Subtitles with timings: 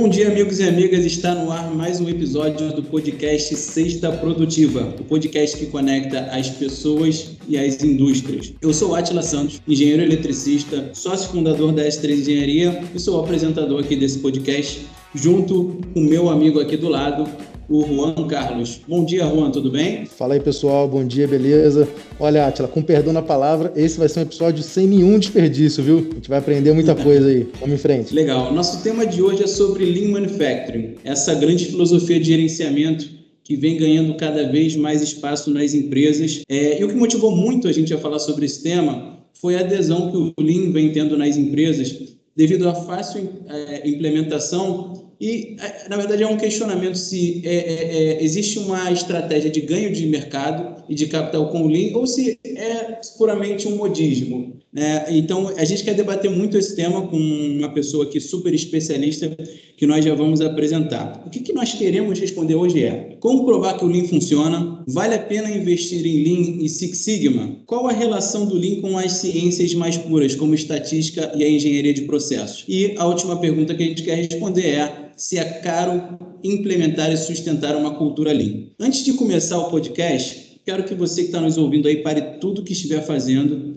[0.00, 1.04] bom dia, amigos e amigas.
[1.04, 6.48] Está no ar mais um episódio do podcast Sexta Produtiva, o podcast que conecta as
[6.48, 8.54] pessoas e as indústrias.
[8.62, 13.96] Eu sou Atila Santos, engenheiro eletricista, sócio fundador da S3 Engenharia e sou apresentador aqui
[13.96, 17.28] desse podcast, junto com meu amigo aqui do lado,
[17.68, 18.80] o Juan Carlos.
[18.88, 20.06] Bom dia, Juan, tudo bem?
[20.06, 21.86] Fala aí, pessoal, bom dia, beleza?
[22.18, 25.98] Olha, Atila, com perdão na palavra, esse vai ser um episódio sem nenhum desperdício, viu?
[26.10, 27.46] A gente vai aprender muita coisa aí.
[27.60, 28.14] Vamos em frente.
[28.14, 28.52] Legal.
[28.54, 33.76] Nosso tema de hoje é sobre Lean Manufacturing, essa grande filosofia de gerenciamento que vem
[33.76, 36.42] ganhando cada vez mais espaço nas empresas.
[36.48, 39.60] É, e o que motivou muito a gente a falar sobre esse tema foi a
[39.60, 41.94] adesão que o Lean vem tendo nas empresas
[42.34, 47.72] devido à fácil é, implementação e, é, na verdade, é um questionamento se é, é,
[48.18, 52.06] é, existe uma estratégia de ganho de mercado e de capital com o Lean ou
[52.06, 54.56] se é puramente um modismo.
[54.72, 55.06] Né?
[55.10, 59.34] Então, a gente quer debater muito esse tema com uma pessoa aqui super especialista
[59.76, 61.22] que nós já vamos apresentar.
[61.26, 64.84] O que, que nós queremos responder hoje é como provar que o Lean funciona?
[64.86, 67.56] Vale a pena investir em Lean e Six Sigma?
[67.64, 71.94] Qual a relação do Lean com as ciências mais puras, como estatística e a engenharia
[71.94, 72.64] de processos?
[72.68, 77.16] E a última pergunta que a gente quer responder é se é caro implementar e
[77.16, 78.66] sustentar uma cultura Lean.
[78.78, 82.62] Antes de começar o podcast, quero que você que está nos ouvindo aí pare tudo
[82.62, 83.67] que estiver fazendo.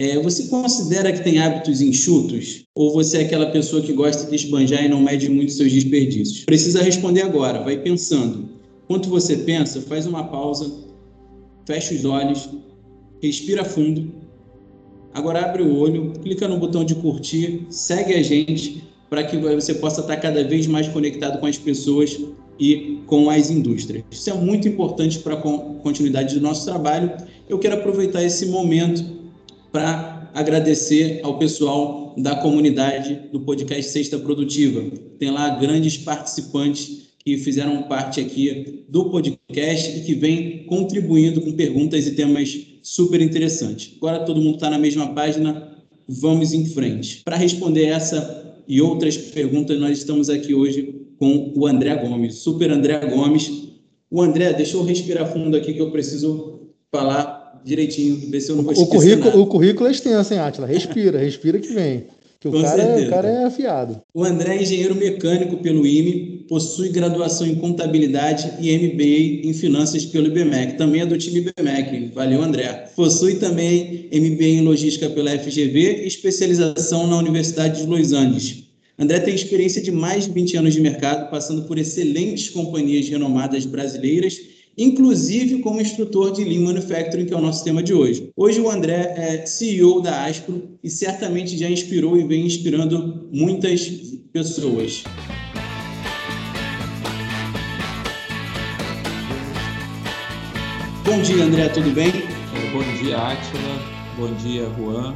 [0.00, 2.64] É, você considera que tem hábitos enxutos?
[2.74, 6.46] Ou você é aquela pessoa que gosta de esbanjar e não mede muito seus desperdícios?
[6.46, 8.48] Precisa responder agora, vai pensando.
[8.84, 10.72] Enquanto você pensa, faz uma pausa,
[11.66, 12.48] fecha os olhos,
[13.22, 14.10] respira fundo.
[15.12, 19.74] Agora abre o olho, clica no botão de curtir, segue a gente para que você
[19.74, 22.18] possa estar cada vez mais conectado com as pessoas
[22.58, 24.02] e com as indústrias.
[24.10, 27.12] Isso é muito importante para a continuidade do nosso trabalho.
[27.46, 29.19] Eu quero aproveitar esse momento
[29.72, 34.82] para agradecer ao pessoal da comunidade do podcast Sexta Produtiva.
[35.18, 41.52] Tem lá grandes participantes que fizeram parte aqui do podcast e que vem contribuindo com
[41.52, 43.94] perguntas e temas super interessantes.
[43.96, 45.76] Agora todo mundo está na mesma página,
[46.08, 47.22] vamos em frente.
[47.24, 52.70] Para responder essa e outras perguntas, nós estamos aqui hoje com o André Gomes, Super
[52.70, 53.50] André Gomes.
[54.10, 58.56] O André, deixa eu respirar fundo aqui que eu preciso falar direitinho, ver se eu
[58.56, 59.38] não vou o currículo, nada.
[59.38, 60.66] O currículo é extenso, hein, Atila?
[60.66, 62.04] Respira, respira que vem.
[62.40, 64.00] Que o cara, é, o cara é afiado.
[64.14, 70.06] O André é engenheiro mecânico pelo IME, possui graduação em contabilidade e MBA em finanças
[70.06, 70.78] pelo IBMEC.
[70.78, 72.12] Também é do time IBMEC.
[72.14, 72.88] Valeu, André.
[72.96, 78.64] Possui também MBA em logística pela FGV e especialização na Universidade de Los Angeles.
[78.98, 83.66] André tem experiência de mais de 20 anos de mercado, passando por excelentes companhias renomadas
[83.66, 84.40] brasileiras,
[84.80, 88.32] inclusive como instrutor de Lean Manufacturing, que é o nosso tema de hoje.
[88.34, 93.86] Hoje o André é CEO da Aspro e certamente já inspirou e vem inspirando muitas
[94.32, 95.04] pessoas.
[101.04, 102.10] Bom dia, André, tudo bem?
[102.72, 103.60] Bom dia, Átila.
[104.16, 105.14] Bom dia, Juan.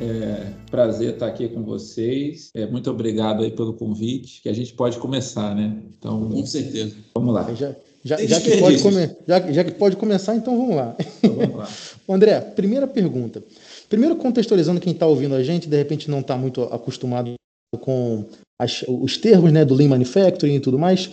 [0.00, 2.50] É, prazer estar aqui com vocês.
[2.54, 5.80] É, muito obrigado aí pelo convite, que a gente pode começar, né?
[5.96, 6.96] Então, com certeza.
[7.14, 7.54] Vamos lá.
[7.54, 7.74] Já,
[8.06, 10.96] já, já que, pode come, já, já, que pode começar, então vamos lá.
[11.18, 11.68] Então, vamos lá.
[12.08, 13.42] André, primeira pergunta.
[13.88, 17.34] Primeiro, contextualizando quem está ouvindo a gente, de repente não está muito acostumado
[17.80, 18.24] com
[18.60, 21.10] as, os termos né, do Lean Manufacturing e tudo mais.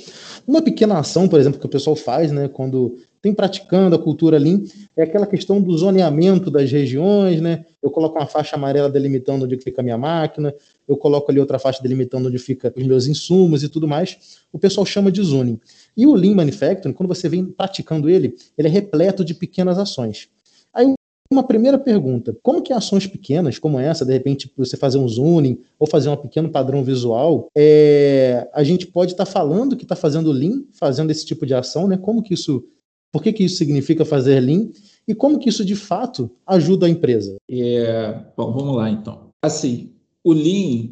[0.48, 4.38] Uma pequena ação, por exemplo, que o pessoal faz né, quando tem praticando a cultura
[4.38, 4.64] Lean,
[4.98, 7.66] é aquela questão do zoneamento das regiões, né?
[7.82, 10.54] Eu coloco uma faixa amarela delimitando onde fica a minha máquina,
[10.86, 14.42] eu coloco ali outra faixa delimitando onde fica os meus insumos e tudo mais.
[14.52, 15.58] O pessoal chama de zoning.
[15.96, 20.28] E o Lean Manufacturing, quando você vem praticando ele, ele é repleto de pequenas ações.
[20.74, 20.94] Aí
[21.32, 25.62] uma primeira pergunta: como que ações pequenas, como essa, de repente você fazer um zoning
[25.80, 29.96] ou fazer um pequeno padrão visual, é, a gente pode estar tá falando que está
[29.96, 31.96] fazendo Lean, fazendo esse tipo de ação, né?
[31.96, 32.66] Como que isso
[33.14, 34.70] por que, que isso significa fazer Lean
[35.08, 37.38] e como que isso de fato ajuda a empresa?
[37.48, 39.30] É, bom, vamos lá então.
[39.40, 39.92] Assim,
[40.24, 40.90] o Lean,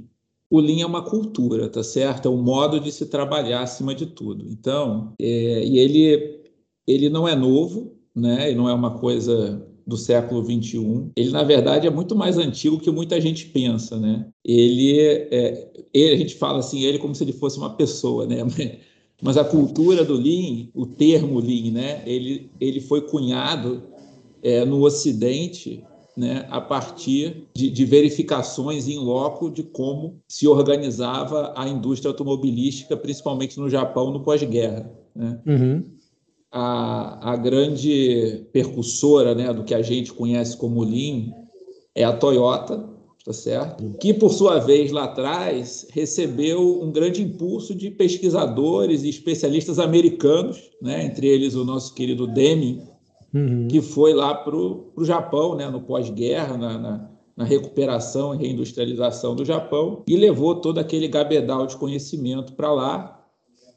[0.47, 2.27] o Lean é uma cultura, tá certo?
[2.27, 4.45] É um modo de se trabalhar acima de tudo.
[4.47, 6.41] Então, é, e ele,
[6.85, 8.49] ele não é novo, né?
[8.49, 11.11] Ele não é uma coisa do século 21.
[11.15, 14.27] Ele, na verdade, é muito mais antigo que muita gente pensa, né?
[14.45, 18.37] Ele, é, ele a gente fala assim, ele como se ele fosse uma pessoa, né?
[19.21, 23.83] Mas a cultura do Lean, o termo Lean, né, ele, ele foi cunhado
[24.41, 25.83] é, no Ocidente
[26.17, 32.97] né, a partir de, de, verificações em loco de como se organizava a indústria automobilística,
[32.97, 34.91] principalmente no Japão, no pós-guerra.
[35.15, 35.39] Né?
[35.45, 35.85] Uhum.
[36.51, 41.31] A, a grande percussora né, do que a gente conhece como Lean
[41.95, 42.89] é a Toyota,
[43.23, 43.97] tá certo?
[43.99, 50.71] Que, por sua vez, lá atrás, recebeu um grande impulso de pesquisadores e especialistas americanos,
[50.81, 51.05] né?
[51.05, 52.81] entre eles o nosso querido Deming,
[53.33, 53.67] uhum.
[53.67, 55.69] que foi lá para o Japão, né?
[55.69, 61.67] no pós-guerra, na, na, na, recuperação e reindustrialização do Japão, e levou todo aquele gabedal
[61.67, 63.17] de conhecimento para lá.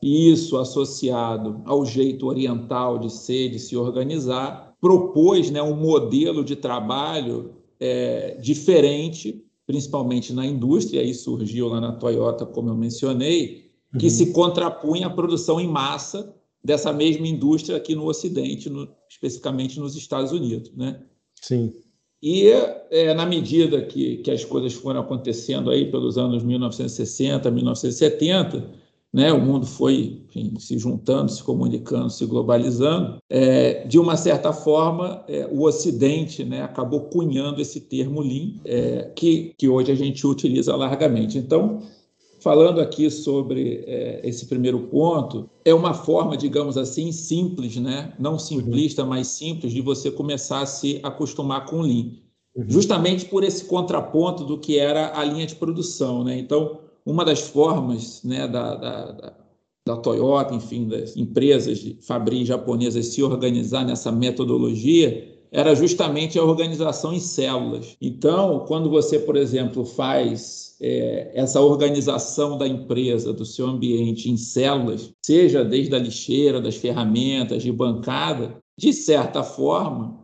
[0.03, 6.57] Isso associado ao jeito oriental de ser, de se organizar, propôs né, um modelo de
[6.57, 14.07] trabalho é, diferente, principalmente na indústria, aí surgiu lá na Toyota, como eu mencionei, que
[14.07, 14.11] uhum.
[14.11, 19.95] se contrapunha à produção em massa dessa mesma indústria aqui no Ocidente, no, especificamente nos
[19.97, 20.73] Estados Unidos.
[20.75, 21.01] Né?
[21.41, 21.73] Sim.
[22.23, 22.49] E
[22.91, 28.71] é, na medida que, que as coisas foram acontecendo aí pelos anos 1960, 1970,
[29.15, 29.33] né?
[29.33, 33.19] O mundo foi enfim, se juntando, se comunicando, se globalizando.
[33.31, 39.13] É, de uma certa forma, é, o Ocidente né, acabou cunhando esse termo Lean, é,
[39.15, 41.39] que, que hoje a gente utiliza largamente.
[41.39, 41.79] Então,
[42.41, 48.13] falando aqui sobre é, esse primeiro ponto, é uma forma, digamos assim, simples, né?
[48.19, 49.11] não simplista, uhum.
[49.11, 52.11] mas simples, de você começar a se acostumar com Lean.
[52.57, 52.65] Uhum.
[52.67, 56.25] Justamente por esse contraponto do que era a linha de produção.
[56.25, 56.37] Né?
[56.37, 59.35] Então, uma das formas né, da, da,
[59.87, 66.43] da Toyota, enfim, das empresas de fabril japonesas se organizar nessa metodologia era justamente a
[66.43, 67.97] organização em células.
[68.03, 74.37] Então, quando você, por exemplo, faz é, essa organização da empresa, do seu ambiente em
[74.37, 80.24] células, seja desde a lixeira, das ferramentas, de bancada, de certa forma,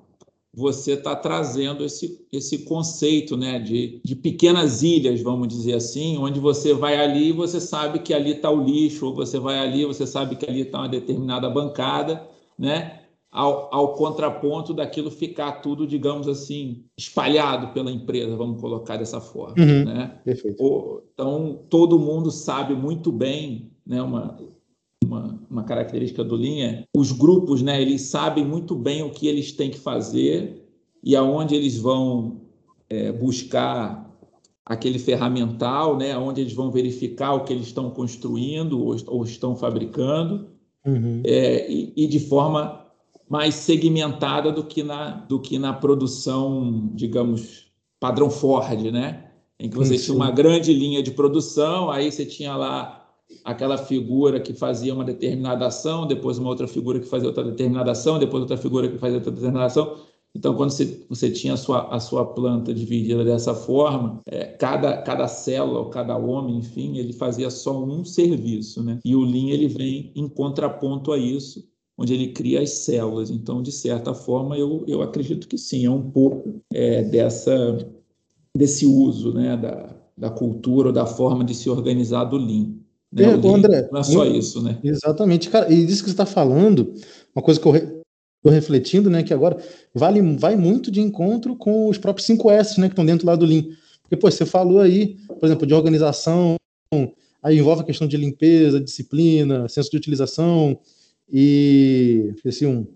[0.52, 6.40] você está trazendo esse, esse conceito né, de, de pequenas ilhas, vamos dizer assim, onde
[6.40, 9.82] você vai ali e você sabe que ali está o lixo, ou você vai ali
[9.82, 13.00] e você sabe que ali está uma determinada bancada, né,
[13.30, 19.54] ao, ao contraponto daquilo ficar tudo, digamos assim, espalhado pela empresa, vamos colocar dessa forma.
[19.56, 20.18] Uhum, né?
[20.24, 21.04] Perfeito.
[21.14, 24.36] Então, todo mundo sabe muito bem, né, uma,
[25.04, 29.26] uma, uma característica do Lean é os grupos, né, eles sabem muito bem o que
[29.26, 30.62] eles têm que fazer
[31.02, 32.42] e aonde eles vão
[32.88, 34.10] é, buscar
[34.64, 39.56] aquele ferramental, né, onde eles vão verificar o que eles estão construindo ou, ou estão
[39.56, 40.48] fabricando,
[40.86, 41.22] uhum.
[41.24, 42.86] é, e, e, de forma
[43.28, 49.30] mais segmentada do que na, do que na produção, digamos, padrão Ford, né?
[49.58, 52.99] Em que você sim, tinha uma grande linha de produção, aí você tinha lá
[53.44, 57.90] aquela figura que fazia uma determinada ação, depois uma outra figura que fazia outra determinada
[57.92, 59.96] ação, depois outra figura que fazia outra determinada ação.
[60.34, 64.98] Então, quando você, você tinha a sua, a sua planta dividida dessa forma, é, cada,
[65.02, 68.82] cada célula, cada homem, enfim, ele fazia só um serviço.
[68.82, 69.00] Né?
[69.04, 73.28] E o Lean ele vem em contraponto a isso, onde ele cria as células.
[73.28, 77.78] Então, de certa forma, eu, eu acredito que sim, é um pouco é, dessa,
[78.56, 82.79] desse uso né, da, da cultura ou da forma de se organizar do Lean.
[83.12, 83.24] Né?
[83.24, 84.78] É, André, não é só isso, né?
[84.84, 85.72] Exatamente, cara.
[85.72, 86.94] E disso que você está falando,
[87.34, 89.56] uma coisa que eu estou refletindo, né, que agora
[89.94, 93.44] vale, vai muito de encontro com os próprios 5S, né, que estão dentro lá do
[93.44, 93.64] Lean.
[94.02, 96.56] Porque, pô, você falou aí, por exemplo, de organização,
[97.42, 100.78] aí envolve a questão de limpeza, disciplina, senso de utilização
[101.30, 102.32] e...
[102.36, 102.86] Esqueci um...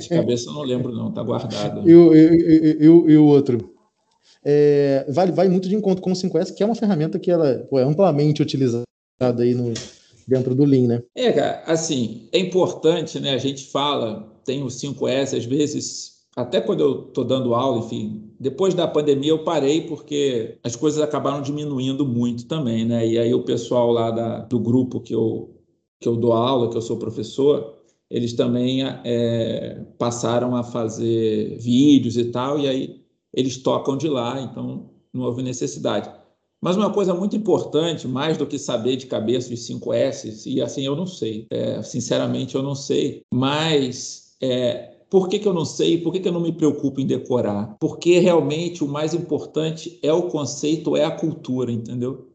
[0.00, 1.82] De cabeça eu não lembro não, tá guardado.
[1.82, 3.79] O, e o outro?
[4.44, 7.66] É, vai, vai muito de encontro com o 5S, que é uma ferramenta que ela
[7.68, 8.84] pô, é amplamente utilizada
[9.38, 9.72] aí no,
[10.26, 11.02] dentro do Lean, né?
[11.14, 13.34] É, cara, assim, é importante, né?
[13.34, 18.30] A gente fala, tem o 5S, às vezes, até quando eu estou dando aula, enfim,
[18.38, 23.06] depois da pandemia eu parei porque as coisas acabaram diminuindo muito também, né?
[23.06, 25.50] E aí o pessoal lá da, do grupo que eu,
[26.00, 27.78] que eu dou aula, que eu sou professor,
[28.08, 32.99] eles também é, passaram a fazer vídeos e tal, e aí
[33.32, 36.10] eles tocam de lá, então não houve necessidade.
[36.62, 40.84] Mas uma coisa muito importante, mais do que saber de cabeça os 5S, e assim
[40.84, 45.64] eu não sei, é, sinceramente eu não sei, mas é, por que, que eu não
[45.64, 45.98] sei?
[45.98, 47.76] Por que, que eu não me preocupo em decorar?
[47.80, 52.28] Porque realmente o mais importante é o conceito, é a cultura, entendeu?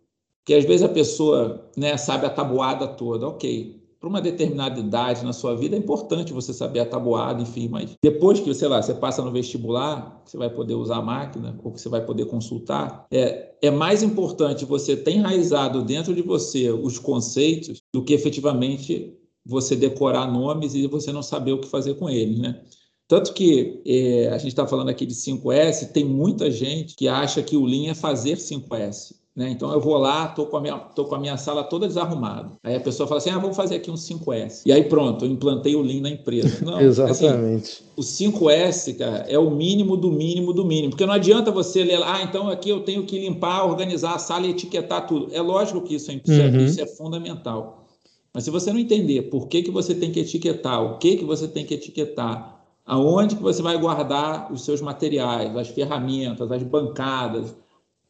[0.43, 5.25] Porque às vezes a pessoa né, sabe a tabuada toda, ok para uma determinada idade
[5.25, 8.79] na sua vida é importante você saber a tabuada, enfim, mas depois que, sei lá,
[8.79, 12.25] você passa no vestibular, você vai poder usar a máquina ou que você vai poder
[12.25, 18.13] consultar, é, é mais importante você ter enraizado dentro de você os conceitos do que
[18.13, 19.11] efetivamente
[19.43, 22.61] você decorar nomes e você não saber o que fazer com eles, né?
[23.07, 27.41] Tanto que é, a gente está falando aqui de 5S, tem muita gente que acha
[27.41, 29.24] que o Lean é fazer 5S.
[29.35, 29.49] Né?
[29.49, 32.51] Então eu vou lá, estou com, a minha, tô com a minha sala toda desarrumada.
[32.63, 34.61] Aí a pessoa fala assim: ah, vamos fazer aqui um 5S.
[34.65, 36.59] E aí pronto, eu implantei o Lean na empresa.
[36.63, 37.83] Não, Exatamente.
[37.97, 40.91] Assim, o 5S, cara, é o mínimo do mínimo do mínimo.
[40.91, 44.19] Porque não adianta você ler lá, ah, então aqui eu tenho que limpar, organizar a
[44.19, 45.33] sala e etiquetar tudo.
[45.33, 46.65] É lógico que isso é, uhum.
[46.65, 47.85] isso é fundamental.
[48.33, 51.25] Mas se você não entender por que, que você tem que etiquetar, o que, que
[51.25, 56.63] você tem que etiquetar, aonde que você vai guardar os seus materiais, as ferramentas, as
[56.63, 57.55] bancadas,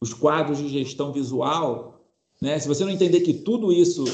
[0.00, 2.00] os quadros de gestão visual,
[2.40, 2.58] né?
[2.58, 4.04] se você não entender que tudo isso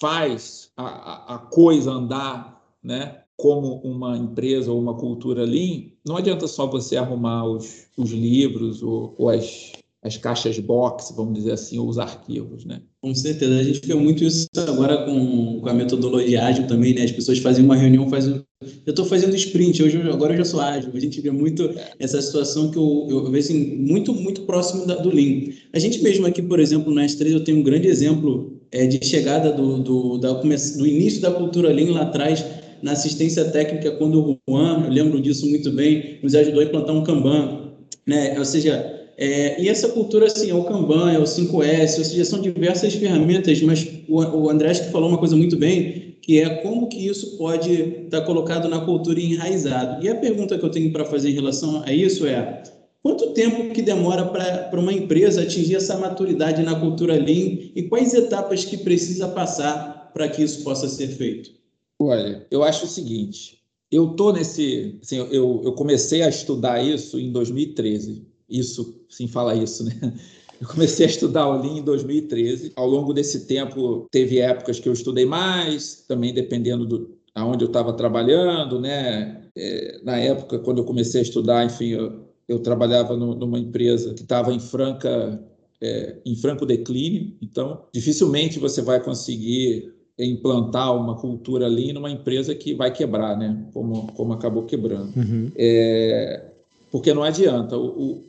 [0.00, 3.22] faz a, a coisa andar né?
[3.36, 8.82] como uma empresa ou uma cultura lean, não adianta só você arrumar os, os livros
[8.82, 9.72] ou, ou as,
[10.04, 12.82] as caixas box, vamos dizer assim, ou os arquivos, né?
[13.00, 17.04] Com certeza, a gente vê muito isso agora com, com a metodologia ágil também, né?
[17.04, 18.42] As pessoas fazem uma reunião, fazem.
[18.86, 20.90] Eu estou fazendo sprint, hoje, agora eu já sou ágil.
[20.94, 24.96] A gente vê muito essa situação que eu, eu vejo assim, muito, muito próximo da,
[24.96, 25.50] do Lean.
[25.72, 29.04] A gente mesmo aqui, por exemplo, na S3, eu tenho um grande exemplo é, de
[29.06, 32.44] chegada do, do, da, do início da cultura Lean lá atrás,
[32.82, 36.94] na assistência técnica, quando o Juan, eu lembro disso muito bem, nos ajudou a implantar
[36.94, 37.72] um Kanban.
[38.06, 38.38] Né?
[38.38, 42.24] Ou seja, é, e essa cultura, assim, é o Kanban, é o 5S, ou seja,
[42.24, 46.40] são diversas ferramentas, mas o, o André acho que falou uma coisa muito bem, que
[46.40, 50.04] é como que isso pode estar tá colocado na cultura e enraizado.
[50.04, 52.62] E a pergunta que eu tenho para fazer em relação a isso é,
[53.02, 58.14] quanto tempo que demora para uma empresa atingir essa maturidade na cultura Lean e quais
[58.14, 61.50] etapas que precisa passar para que isso possa ser feito?
[61.98, 63.58] Olha, eu acho o seguinte,
[63.90, 69.54] eu tô nesse, assim, eu, eu comecei a estudar isso em 2013, isso, sim, fala
[69.54, 70.14] isso, né?
[70.60, 72.72] Eu comecei a estudar o Lean em 2013.
[72.76, 77.68] Ao longo desse tempo, teve épocas que eu estudei mais, também dependendo do aonde eu
[77.68, 79.42] estava trabalhando, né?
[79.56, 84.14] É, na época, quando eu comecei a estudar, enfim, eu, eu trabalhava no, numa empresa
[84.14, 85.42] que estava em franca
[85.82, 92.54] é, em franco declínio, então dificilmente você vai conseguir implantar uma cultura ali numa empresa
[92.54, 93.66] que vai quebrar, né?
[93.72, 95.12] Como, como acabou quebrando.
[95.16, 95.50] Uhum.
[95.56, 96.44] É,
[96.90, 97.76] porque não adianta.
[97.76, 98.24] O, o,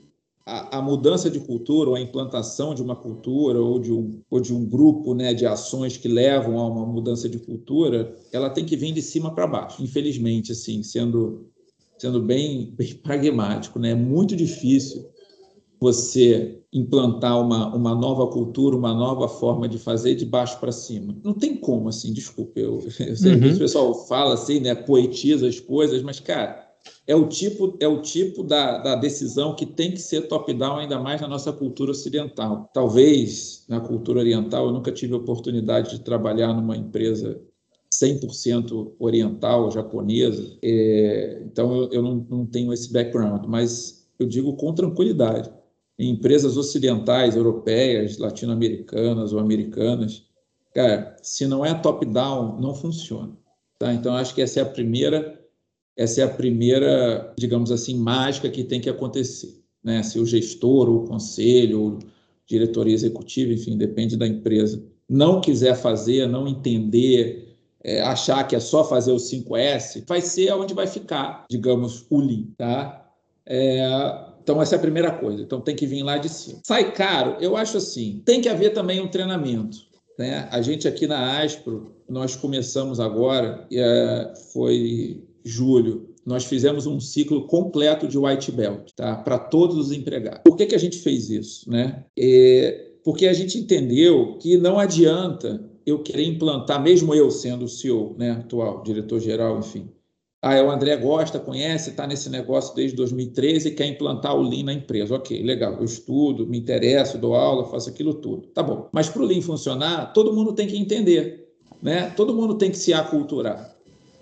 [0.45, 4.39] a, a, mudança de cultura ou a implantação de uma cultura ou de um, ou
[4.39, 8.63] de um grupo né, de ações que levam a uma mudança de cultura, ela tem
[8.63, 9.81] que vir de cima para baixo.
[9.81, 11.47] Infelizmente, assim, sendo,
[11.97, 13.91] sendo bem, bem pragmático, né?
[13.91, 15.09] é muito difícil
[15.79, 21.15] você implantar uma, uma nova cultura, uma nova forma de fazer de baixo para cima.
[21.23, 23.39] Não tem como, assim, desculpa, eu, eu sei uhum.
[23.39, 26.64] que o pessoal fala assim, né, poetiza as coisas, mas, cara,
[27.07, 30.99] é o tipo, é o tipo da, da decisão que tem que ser top-down, ainda
[30.99, 32.69] mais na nossa cultura ocidental.
[32.73, 37.39] Talvez na cultura oriental, eu nunca tive a oportunidade de trabalhar numa empresa
[37.91, 44.55] 100% oriental, japonesa, é, então eu, eu não, não tenho esse background, mas eu digo
[44.55, 45.51] com tranquilidade.
[45.97, 50.25] Em empresas ocidentais, europeias, latino-americanas ou americanas,
[50.73, 53.31] cara, se não é top-down, não funciona.
[53.79, 53.93] Tá?
[53.93, 55.44] Então, acho que essa é a primeira
[55.97, 59.61] essa é a primeira, digamos assim, mágica que tem que acontecer.
[59.83, 60.03] Né?
[60.03, 61.99] Se o gestor, ou o conselho, ou
[62.45, 68.59] diretoria executiva, enfim, depende da empresa, não quiser fazer, não entender, é, achar que é
[68.59, 72.45] só fazer o 5S, vai ser onde vai ficar, digamos, o Lean.
[72.57, 73.07] Tá?
[73.45, 75.41] É, então, essa é a primeira coisa.
[75.41, 76.59] Então, tem que vir lá de cima.
[76.63, 77.37] Sai caro?
[77.39, 78.21] Eu acho assim.
[78.25, 79.77] Tem que haver também um treinamento.
[80.17, 80.47] Né?
[80.51, 87.45] A gente aqui na Aspro, nós começamos agora, é, foi julho, nós fizemos um ciclo
[87.45, 89.15] completo de white belt, tá?
[89.15, 90.41] Para todos os empregados.
[90.43, 92.03] Por que, que a gente fez isso, né?
[92.17, 97.69] É porque a gente entendeu que não adianta eu querer implantar, mesmo eu sendo o
[97.69, 99.87] CEO, né, atual, diretor-geral, enfim.
[100.41, 104.41] Ah, é o André gosta, conhece, está nesse negócio desde 2013 e quer implantar o
[104.41, 105.15] Lean na empresa.
[105.15, 108.47] Ok, legal, eu estudo, me interesso, dou aula, faço aquilo tudo.
[108.47, 108.89] Tá bom.
[108.91, 111.47] Mas para o Lean funcionar, todo mundo tem que entender,
[111.81, 112.11] né?
[112.17, 113.75] Todo mundo tem que se aculturar.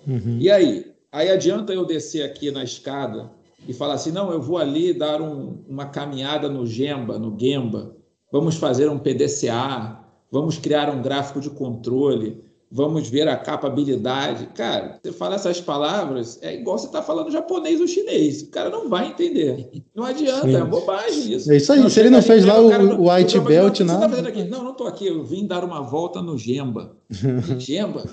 [0.05, 0.37] Uhum.
[0.39, 3.29] E aí, Aí adianta eu descer aqui na escada
[3.67, 7.95] e falar assim: não, eu vou ali dar um, uma caminhada no Gemba, no Gemba,
[8.31, 9.99] vamos fazer um PDCA,
[10.31, 14.47] vamos criar um gráfico de controle, vamos ver a capabilidade.
[14.55, 18.41] Cara, você fala essas palavras, é igual você está falando japonês ou chinês.
[18.41, 19.69] O cara não vai entender.
[19.93, 20.55] Não adianta, Sim.
[20.55, 21.51] é bobagem isso.
[21.51, 21.79] É isso aí.
[21.79, 23.99] Não, Se ele não fez lá o, o white belt, não.
[23.99, 24.43] Tá fazendo aqui?
[24.45, 25.05] Não, não estou aqui.
[25.05, 26.97] Eu vim dar uma volta no Gemba.
[27.59, 28.03] Gemba?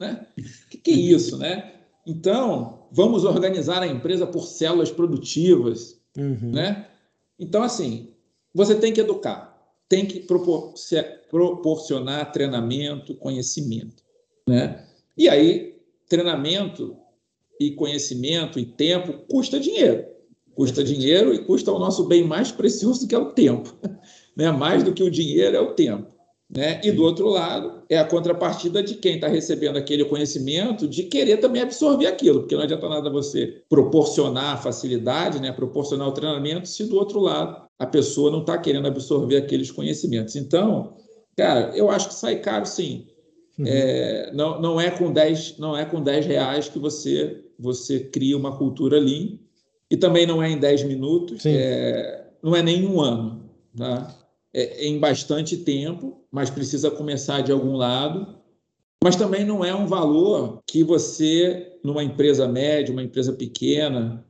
[0.00, 0.26] né?
[0.70, 1.81] que, que é isso, né?
[2.06, 6.50] Então, vamos organizar a empresa por células produtivas, uhum.
[6.52, 6.88] né?
[7.38, 8.08] Então, assim,
[8.54, 9.56] você tem que educar,
[9.88, 10.20] tem que
[11.30, 14.02] proporcionar treinamento, conhecimento,
[14.48, 14.86] né?
[15.16, 16.96] E aí, treinamento
[17.58, 20.06] e conhecimento e tempo custa dinheiro.
[20.54, 23.74] Custa dinheiro e custa o nosso bem mais precioso que é o tempo.
[24.34, 24.50] Né?
[24.50, 26.11] Mais do que o dinheiro é o tempo.
[26.54, 26.82] Né?
[26.84, 31.38] E do outro lado, é a contrapartida de quem está recebendo aquele conhecimento de querer
[31.38, 35.50] também absorver aquilo, porque não adianta nada você proporcionar facilidade, né?
[35.50, 40.36] proporcionar o treinamento, se do outro lado a pessoa não está querendo absorver aqueles conhecimentos.
[40.36, 40.92] Então,
[41.34, 43.06] cara, eu acho que sai caro sim.
[43.58, 43.64] Uhum.
[43.66, 48.36] É, não, não, é com 10, não é com 10 reais que você, você cria
[48.36, 49.38] uma cultura lean,
[49.90, 53.50] e também não é em 10 minutos, é, não é nem um ano.
[53.76, 54.14] Tá?
[54.54, 58.36] É, em bastante tempo, mas precisa começar de algum lado.
[59.02, 64.24] Mas também não é um valor que você, numa empresa média, uma empresa pequena,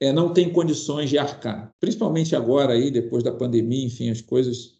[0.00, 1.72] é, não tem condições de arcar.
[1.78, 4.78] Principalmente agora, aí, depois da pandemia, enfim, as coisas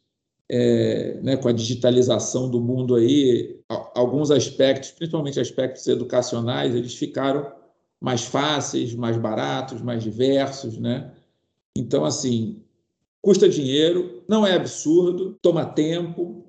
[0.50, 3.60] é, né, com a digitalização do mundo aí,
[3.94, 7.52] alguns aspectos, principalmente aspectos educacionais, eles ficaram
[8.00, 11.12] mais fáceis, mais baratos, mais diversos, né?
[11.76, 12.62] Então, assim,
[13.28, 16.46] custa dinheiro, não é absurdo, toma tempo.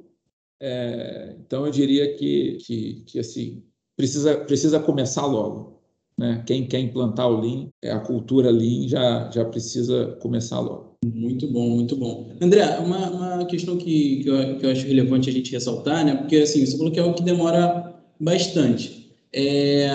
[0.62, 3.62] É, então, eu diria que, que, que, assim,
[3.98, 5.82] precisa, precisa começar logo.
[6.18, 6.42] Né?
[6.46, 10.96] Quem quer implantar o Lean, é, a cultura Lean já, já precisa começar logo.
[11.06, 12.30] Muito bom, muito bom.
[12.40, 16.16] André, uma, uma questão que, que eu, que, eu, acho relevante a gente ressaltar, né?
[16.16, 19.12] porque assim, você falou que é algo que demora bastante.
[19.34, 19.90] É,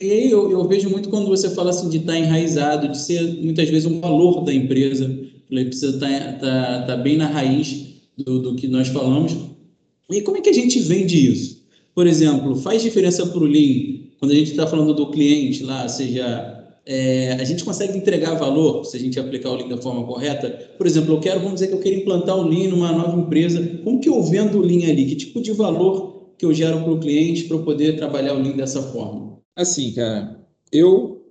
[0.00, 3.22] e aí eu, eu, vejo muito quando você fala assim de estar enraizado, de ser
[3.40, 7.86] muitas vezes um valor da empresa, ele precisa estar, estar, estar bem na raiz
[8.16, 9.36] do, do, que nós falamos.
[10.10, 11.62] E como é que a gente vende isso?
[11.94, 15.88] Por exemplo, faz diferença para o Lean quando a gente está falando do cliente lá,
[15.88, 20.04] seja é, a gente consegue entregar valor se a gente aplicar o Lean da forma
[20.04, 20.50] correta?
[20.76, 23.64] Por exemplo, eu quero, vamos dizer que eu quero implantar o Lean numa nova empresa.
[23.84, 25.06] Como que eu vendo o Lean ali?
[25.06, 28.42] Que tipo de valor que eu gero para o cliente para eu poder trabalhar o
[28.42, 29.38] Lean dessa forma?
[29.54, 30.40] Assim, cara,
[30.72, 31.22] eu,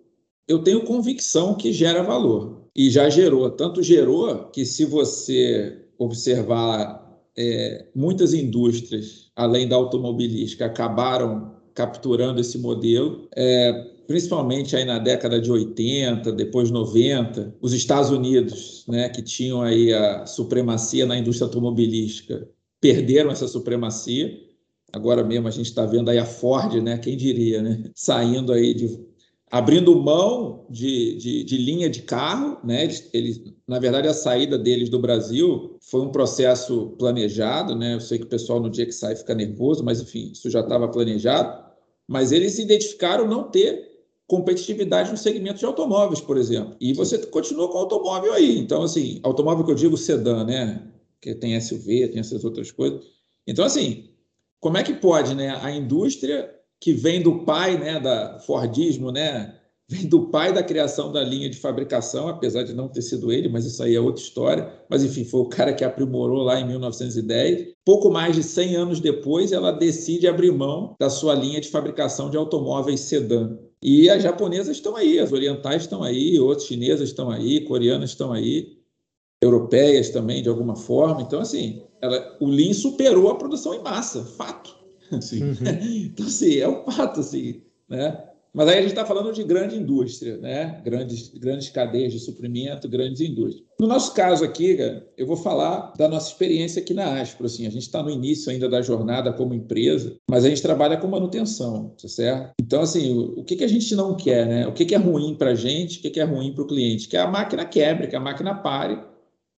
[0.47, 2.66] eu tenho convicção que gera valor.
[2.77, 3.49] E já gerou.
[3.49, 12.59] Tanto gerou que, se você observar, é, muitas indústrias, além da automobilística, acabaram capturando esse
[12.59, 13.27] modelo.
[13.35, 13.73] É,
[14.05, 19.91] principalmente aí na década de 80, depois 90, os Estados Unidos, né, que tinham aí
[19.91, 22.47] a supremacia na indústria automobilística,
[22.79, 24.47] perderam essa supremacia
[24.93, 26.97] Agora mesmo a gente está vendo aí a Ford, né?
[26.97, 27.83] Quem diria, né?
[27.93, 29.06] Saindo aí de
[29.49, 32.83] abrindo mão de, de, de, linha de carro, né?
[32.83, 37.93] Eles, eles, na verdade, a saída deles do Brasil foi um processo planejado, né?
[37.93, 40.59] Eu sei que o pessoal no dia que sai fica nervoso, mas enfim, isso já
[40.59, 41.65] estava planejado.
[42.07, 43.87] Mas eles identificaram não ter
[44.27, 46.75] competitividade no segmento de automóveis, por exemplo.
[46.81, 48.59] E você continua com automóvel aí.
[48.59, 50.85] Então, assim, automóvel que eu digo sedã, né?
[51.21, 53.05] Que tem SUV, tem essas outras coisas.
[53.45, 54.09] Então, assim,
[54.59, 55.57] como é que pode, né?
[55.61, 59.55] A indústria que vem do pai, né, da Fordismo, né,
[59.89, 63.47] vem do pai da criação da linha de fabricação, apesar de não ter sido ele,
[63.47, 64.73] mas isso aí é outra história.
[64.89, 67.73] Mas enfim, foi o cara que aprimorou lá em 1910.
[67.85, 72.29] Pouco mais de 100 anos depois, ela decide abrir mão da sua linha de fabricação
[72.29, 73.57] de automóveis sedã.
[73.81, 78.33] E as japonesas estão aí, as orientais estão aí, outras chinesas estão aí, coreanas estão
[78.33, 78.77] aí,
[79.41, 81.21] europeias também, de alguma forma.
[81.21, 84.76] Então, assim, ela, o Lean superou a produção em massa, fato.
[85.11, 85.43] Assim.
[85.43, 85.55] Uhum.
[86.07, 88.17] Então, assim, é um fato, assim, né?
[88.57, 90.81] Mas aí a gente está falando de grande indústria, né?
[90.83, 93.63] Grandes, grandes cadeias de suprimento, grandes indústrias.
[93.79, 94.75] No nosso caso aqui,
[95.15, 97.45] eu vou falar da nossa experiência aqui na Aspro.
[97.45, 100.97] Assim, a gente está no início ainda da jornada como empresa, mas a gente trabalha
[100.97, 102.53] com manutenção, tá certo?
[102.59, 104.67] Então, assim, o, o que, que a gente não quer, né?
[104.67, 106.67] O que, que é ruim para a gente, o que, que é ruim para o
[106.67, 107.07] cliente?
[107.07, 108.99] Que a máquina quebre, que a máquina pare,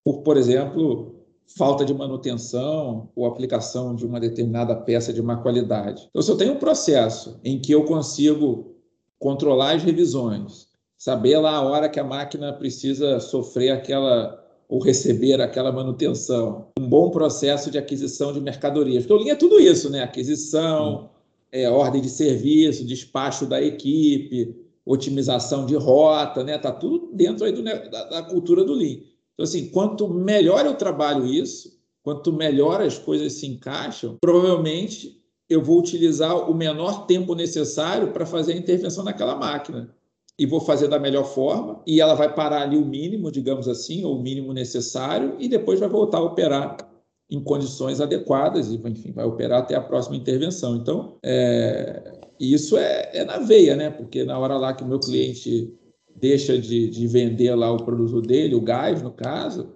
[0.04, 1.19] por, por exemplo,
[1.56, 6.06] falta de manutenção ou aplicação de uma determinada peça de má qualidade.
[6.10, 8.76] Então, se eu tenho um processo em que eu consigo
[9.18, 15.40] controlar as revisões, saber lá a hora que a máquina precisa sofrer aquela ou receber
[15.40, 19.04] aquela manutenção, um bom processo de aquisição de mercadorias.
[19.04, 20.00] Porque o Lean é tudo isso, né?
[20.00, 21.10] Aquisição,
[21.50, 24.54] é, ordem de serviço, despacho da equipe,
[24.86, 26.56] otimização de rota, né?
[26.56, 28.98] Tá tudo dentro aí do, da, da cultura do Lean.
[29.34, 35.62] Então, assim, quanto melhor eu trabalho isso, quanto melhor as coisas se encaixam, provavelmente eu
[35.62, 39.94] vou utilizar o menor tempo necessário para fazer a intervenção naquela máquina.
[40.38, 44.04] E vou fazer da melhor forma, e ela vai parar ali o mínimo, digamos assim,
[44.04, 46.76] ou o mínimo necessário, e depois vai voltar a operar
[47.28, 50.76] em condições adequadas, e enfim, vai operar até a próxima intervenção.
[50.76, 53.90] Então, é, isso é, é na veia, né?
[53.90, 55.74] Porque na hora lá que o meu cliente
[56.20, 59.68] deixa de, de vender lá o produto dele, o gás, no caso,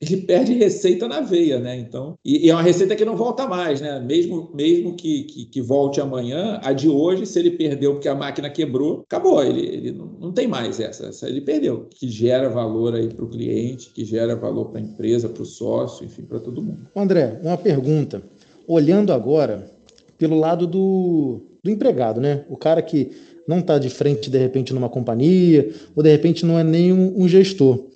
[0.00, 1.76] ele perde receita na veia, né?
[1.76, 3.98] Então, e, e, é uma receita que não volta mais, né?
[3.98, 8.14] Mesmo, mesmo que, que, que, volte amanhã, a de hoje, se ele perdeu porque a
[8.14, 12.48] máquina quebrou, acabou, ele, ele não, não tem mais essa, essa, ele perdeu, que gera
[12.48, 16.22] valor aí para o cliente, que gera valor para a empresa, para o sócio, enfim,
[16.22, 16.86] para todo mundo.
[16.94, 18.22] André, uma pergunta.
[18.68, 19.68] Olhando agora
[20.16, 22.44] pelo lado do, do empregado, né?
[22.48, 23.10] O cara que
[23.48, 27.22] não está de frente, de repente, numa companhia, ou de repente não é nem um,
[27.22, 27.86] um gestor.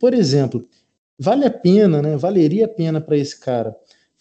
[0.00, 0.66] Por exemplo,
[1.16, 2.16] vale a pena, né?
[2.16, 3.74] Valeria a pena para esse cara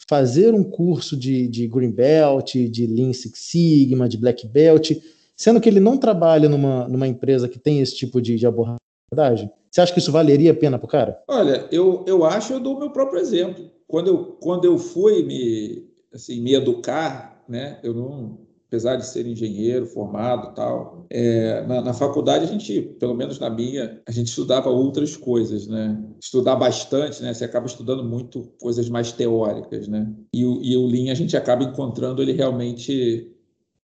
[0.07, 4.91] fazer um curso de, de Green Belt, de Lean Six Sigma, de Black Belt,
[5.35, 9.49] sendo que ele não trabalha numa, numa empresa que tem esse tipo de, de abordagem?
[9.71, 11.23] Você acha que isso valeria a pena para o cara?
[11.27, 13.69] Olha, eu, eu acho, eu dou o meu próprio exemplo.
[13.87, 19.25] Quando eu, quando eu fui me, assim, me educar, né, eu não, apesar de ser
[19.25, 24.27] engenheiro formado tal, é, na, na, faculdade a gente, pelo menos na minha, a gente
[24.27, 26.03] estudava outras coisas, né?
[26.19, 27.33] Estudar bastante, né?
[27.33, 30.11] Você acaba estudando muito coisas mais teóricas, né?
[30.33, 33.31] E o, e o Lean a gente acaba encontrando ele realmente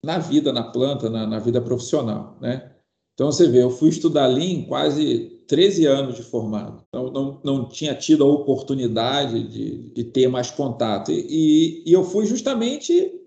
[0.03, 2.71] na vida, na planta, na, na vida profissional, né?
[3.13, 6.83] Então você vê, eu fui estudar Lean quase 13 anos de formado.
[6.89, 11.11] Então, não, não tinha tido a oportunidade de, de ter mais contato.
[11.11, 13.24] E, e, e eu fui justamente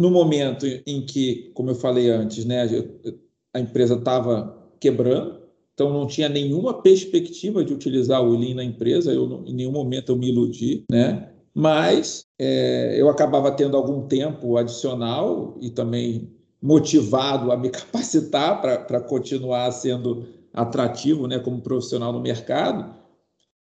[0.00, 2.68] no momento em que, como eu falei antes, né,
[3.52, 5.38] a empresa estava quebrando,
[5.74, 10.12] então não tinha nenhuma perspectiva de utilizar o Lean na empresa, eu em nenhum momento
[10.12, 11.30] eu me iludi, né?
[11.54, 19.00] Mas é, eu acabava tendo algum tempo adicional e também motivado a me capacitar para
[19.00, 22.94] continuar sendo atrativo, né, como profissional no mercado.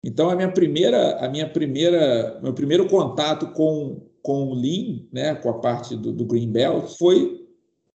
[0.05, 5.35] Então a minha primeira, a minha primeira, meu primeiro contato com com o Lean, né,
[5.35, 7.45] com a parte do, do Green Belt, foi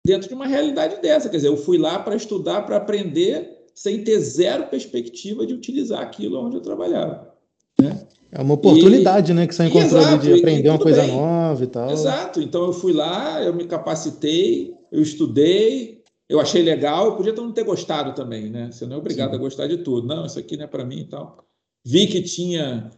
[0.04, 1.28] dentro de uma realidade dessa.
[1.28, 6.00] Quer dizer, eu fui lá para estudar, para aprender, sem ter zero perspectiva de utilizar
[6.00, 7.32] aquilo onde eu trabalhava.
[7.80, 8.06] Né?
[8.32, 11.12] É uma oportunidade, e, né, que você encontrou exato, de aprender uma coisa bem.
[11.12, 11.90] nova e tal.
[11.90, 12.40] Exato.
[12.40, 17.06] Então eu fui lá, eu me capacitei, eu estudei, eu achei legal.
[17.06, 18.70] Eu podia não ter gostado também, né?
[18.72, 19.36] Você não é obrigado Sim.
[19.36, 20.06] a gostar de tudo.
[20.06, 21.44] Não, isso aqui não é para mim e tal.
[21.84, 22.90] Vi que tinha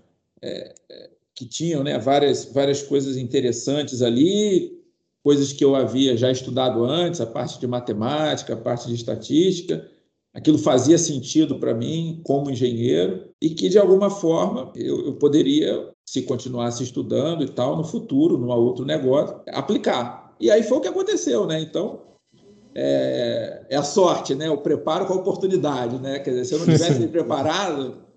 [0.43, 4.77] é, é que tinham né, várias, várias coisas interessantes ali,
[5.23, 9.89] coisas que eu havia já estudado antes, a parte de matemática, a parte de estatística.
[10.35, 15.91] Aquilo fazia sentido para mim como engenheiro e que, de alguma forma, eu, eu poderia,
[16.05, 20.35] se continuasse estudando e tal, no futuro, num outro negócio, aplicar.
[20.41, 21.61] E aí foi o que aconteceu, né?
[21.61, 22.01] Então,
[22.75, 24.51] é, é, a sorte, né?
[24.51, 26.19] O preparo com a oportunidade, né?
[26.19, 28.08] Quer dizer, se eu não tivesse me preparado,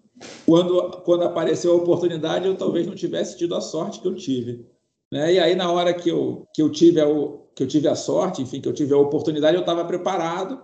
[0.45, 4.65] quando, quando apareceu a oportunidade, eu talvez não tivesse tido a sorte que eu tive.
[5.11, 5.33] Né?
[5.33, 7.05] E aí, na hora que eu, que, eu tive a,
[7.55, 10.61] que eu tive a sorte, enfim, que eu tive a oportunidade, eu estava preparado.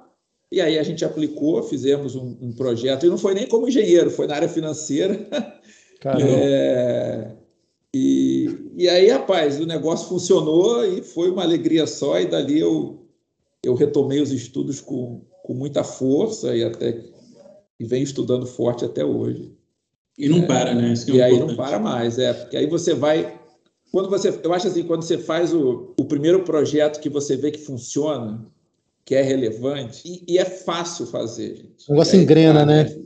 [0.51, 4.09] E aí a gente aplicou, fizemos um, um, projeto, e não foi nem como engenheiro,
[4.09, 5.27] foi na área financeira.
[6.05, 7.31] É,
[7.93, 13.07] e, e aí, rapaz, o negócio funcionou e foi uma alegria só, e dali eu,
[13.63, 17.03] eu retomei os estudos com, com muita força e até
[17.79, 19.51] e vem estudando forte até hoje.
[20.17, 20.93] E não é, para, né?
[20.93, 23.39] É e aí não para mais, é, porque aí você vai.
[23.91, 27.51] Quando você, eu acho assim, quando você faz o, o primeiro projeto que você vê
[27.51, 28.45] que funciona,
[29.05, 31.87] que é relevante, e, e é fácil fazer, gente.
[31.87, 32.97] O negócio é, engrena, né?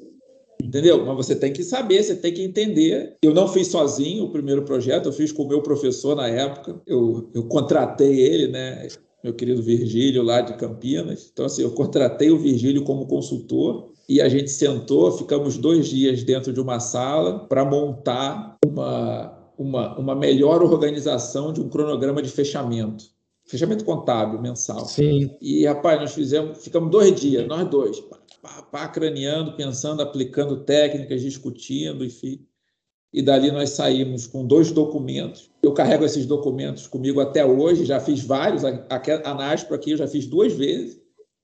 [0.64, 1.06] Entendeu?
[1.06, 3.18] Mas você tem que saber, você tem que entender.
[3.22, 6.80] Eu não fiz sozinho o primeiro projeto, eu fiz com o meu professor na época.
[6.86, 8.88] Eu, eu contratei ele, né?
[9.24, 11.30] Meu querido Virgílio, lá de Campinas.
[11.32, 16.22] Então, assim, eu contratei o Virgílio como consultor e a gente sentou, ficamos dois dias
[16.22, 22.28] dentro de uma sala para montar uma, uma, uma melhor organização de um cronograma de
[22.28, 23.06] fechamento.
[23.46, 24.86] Fechamento contábil mensal.
[24.86, 25.34] Sim.
[25.40, 30.58] E, rapaz, nós fizemos, ficamos dois dias, nós dois, pá, pá, pá, craneando, pensando, aplicando
[30.58, 32.46] técnicas, discutindo, enfim.
[33.14, 35.50] E dali nós saímos com dois documentos.
[35.64, 38.66] Eu carrego esses documentos comigo até hoje, já fiz vários.
[38.66, 41.01] A, a, a NASPRO aqui eu já fiz duas vezes.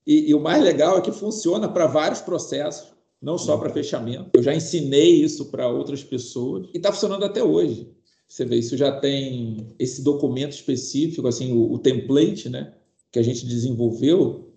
[0.08, 4.30] E, e o mais legal é que funciona para vários processos, não só para fechamento.
[4.32, 7.92] Eu já ensinei isso para outras pessoas e está funcionando até hoje.
[8.26, 12.72] Você vê, isso já tem esse documento específico, assim, o, o template, né,
[13.12, 14.50] que a gente desenvolveu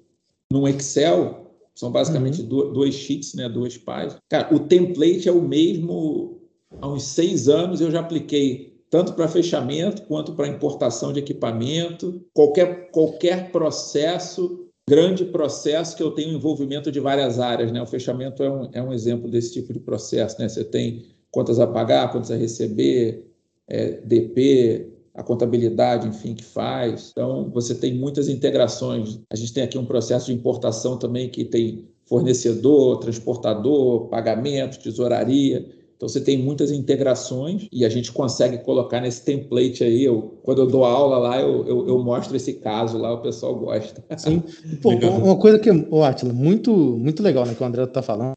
[0.49, 1.51] num Excel.
[1.75, 2.71] São basicamente uhum.
[2.71, 4.19] dois sheets, né, duas páginas.
[4.29, 6.39] Cara, o template é o mesmo
[6.79, 7.81] há uns seis anos.
[7.81, 12.21] Eu já apliquei tanto para fechamento quanto para importação de equipamento.
[12.33, 17.71] Qualquer, qualquer processo grande processo que eu tenho envolvimento de várias áreas.
[17.71, 17.81] Né?
[17.81, 20.37] O fechamento é um, é um exemplo desse tipo de processo.
[20.37, 20.49] Né?
[20.49, 23.25] Você tem contas a pagar, contas a receber,
[23.69, 27.11] é, DP, a contabilidade, enfim, que faz.
[27.11, 29.21] Então, você tem muitas integrações.
[29.29, 35.69] A gente tem aqui um processo de importação também que tem fornecedor, transportador, pagamento, tesouraria.
[36.01, 40.03] Então você tem muitas integrações e a gente consegue colocar nesse template aí.
[40.03, 43.53] Eu, quando eu dou aula lá, eu, eu, eu mostro esse caso lá, o pessoal
[43.53, 44.03] gosta.
[44.17, 44.41] Sim.
[44.81, 48.33] Pô, uma coisa que, ô Atila, muito, muito legal, né, que o André está falando,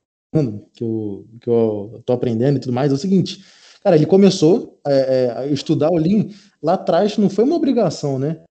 [0.74, 3.42] que eu, que eu tô aprendendo e tudo mais, é o seguinte.
[3.82, 6.26] Cara, ele começou é, é, a estudar o Lean
[6.62, 8.42] lá atrás, não foi uma obrigação, né?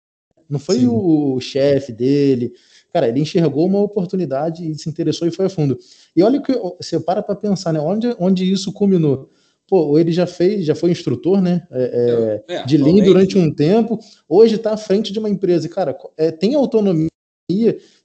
[0.49, 0.87] Não foi Sim.
[0.87, 2.51] o chefe dele,
[2.93, 5.79] Cara, ele enxergou uma oportunidade e se interessou e foi a fundo.
[6.15, 7.79] E olha que você para para pensar, né?
[7.79, 9.31] Onde, onde isso culminou?
[9.67, 11.65] Pô, ele já fez, já foi instrutor, né?
[11.71, 13.97] É, é, é de Lean durante um tempo.
[14.29, 15.65] Hoje está à frente de uma empresa.
[15.65, 17.09] E, cara, é, tem autonomia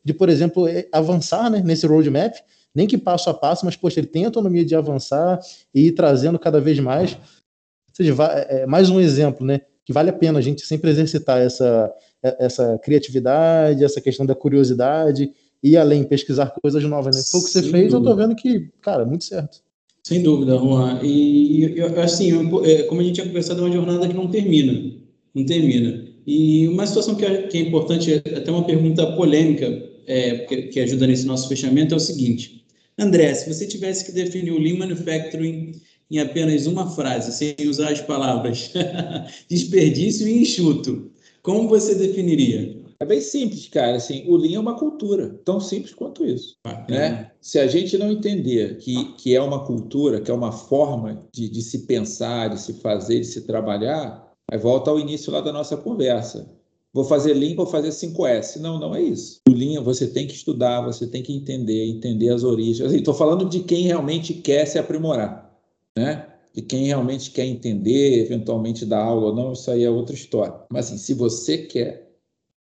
[0.03, 2.35] de, por exemplo, é, avançar né, nesse roadmap,
[2.75, 5.39] nem que passo a passo, mas, poxa, ele tem autonomia de avançar
[5.75, 7.13] e ir trazendo cada vez mais.
[7.13, 8.15] Ou seja,
[8.49, 9.61] é, mais um exemplo, né?
[9.85, 14.35] Que vale a pena a gente sempre exercitar essa, é, essa criatividade, essa questão da
[14.35, 15.31] curiosidade
[15.63, 17.23] e além pesquisar coisas novas, né?
[17.31, 18.11] Foi o que você Sem fez, dúvida.
[18.11, 19.61] eu tô vendo que, cara, muito certo.
[20.05, 21.01] Sem dúvida, Juan.
[21.03, 22.33] E assim,
[22.65, 24.93] é, como a gente tinha conversado, é uma jornada que não termina,
[25.35, 26.05] não termina.
[26.27, 29.67] E uma situação que é, que é importante, até uma pergunta polêmica
[30.07, 32.65] é, que, que ajuda nesse nosso fechamento é o seguinte:
[32.99, 35.73] André, se você tivesse que definir o Lean Manufacturing
[36.11, 38.71] em apenas uma frase, sem usar as palavras
[39.49, 41.11] desperdício e enxuto,
[41.49, 42.79] como você definiria?
[43.01, 43.97] É bem simples, cara.
[43.97, 46.57] Assim, o Lean é uma cultura, tão simples quanto isso.
[46.91, 47.31] né?
[47.41, 51.49] Se a gente não entender que, que é uma cultura, que é uma forma de,
[51.49, 55.53] de se pensar, de se fazer, de se trabalhar, aí volta ao início lá da
[55.53, 56.51] nossa conversa.
[56.93, 58.59] Vou fazer Lean, vou fazer 5S.
[58.61, 59.41] Não, não é isso.
[59.49, 62.93] O Lean você tem que estudar, você tem que entender, entender as origens.
[62.93, 65.51] Estou assim, falando de quem realmente quer se aprimorar,
[65.97, 66.27] né?
[66.59, 70.57] De quem realmente quer entender, eventualmente dar aula ou não, isso aí é outra história.
[70.69, 72.11] Mas assim, se você quer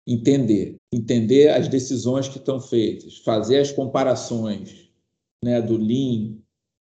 [0.05, 4.87] entender, entender as decisões que estão feitas, fazer as comparações
[5.43, 6.35] né, do Lean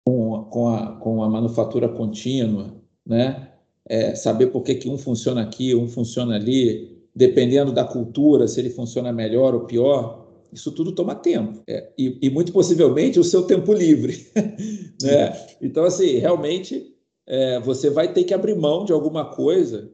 [0.06, 2.76] com, com, a, com a manufatura contínua,
[3.08, 3.50] né,
[3.88, 8.60] é, saber por que, que um funciona aqui, um funciona ali, dependendo da cultura, se
[8.60, 11.62] ele funciona melhor ou pior, isso tudo toma tempo.
[11.66, 14.28] É, e, e, muito possivelmente o seu tempo livre.
[15.02, 15.48] né?
[15.62, 16.94] Então, assim, realmente
[17.28, 19.92] é, você vai ter que abrir mão de alguma coisa,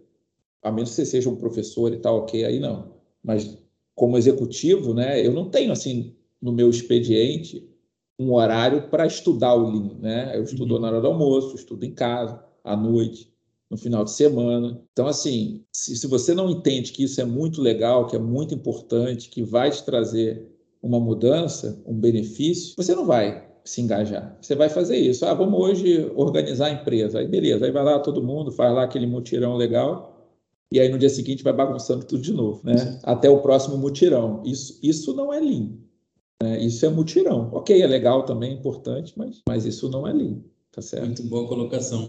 [0.61, 2.93] a menos que você seja um professor e tal, ok, aí não.
[3.23, 3.57] Mas
[3.95, 7.67] como executivo, né, eu não tenho assim no meu expediente
[8.19, 10.37] um horário para estudar o Lean, né?
[10.37, 10.81] Eu estudo uhum.
[10.81, 13.33] na hora do almoço, estudo em casa, à noite,
[13.69, 14.79] no final de semana.
[14.91, 18.53] Então, assim, se, se você não entende que isso é muito legal, que é muito
[18.53, 20.47] importante, que vai te trazer
[20.83, 24.37] uma mudança, um benefício, você não vai se engajar.
[24.41, 25.25] Você vai fazer isso.
[25.25, 27.19] Ah, vamos hoje organizar a empresa.
[27.19, 30.29] Aí beleza, aí vai lá todo mundo, faz lá aquele mutirão legal,
[30.71, 32.99] e aí no dia seguinte vai bagunçando tudo de novo, né?
[33.03, 34.41] Até o próximo mutirão.
[34.45, 35.69] Isso, isso não é lean.
[36.41, 36.63] Né?
[36.63, 37.49] Isso é mutirão.
[37.51, 40.39] Ok, é legal também, é importante, mas, mas isso não é lean.
[40.71, 41.05] Tá certo?
[41.05, 42.07] Muito boa colocação.